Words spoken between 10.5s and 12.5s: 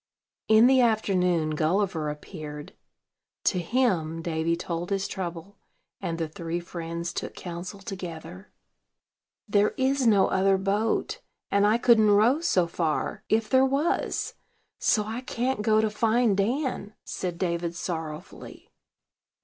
boat; and I couldn't row